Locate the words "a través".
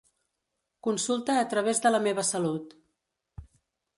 1.41-1.83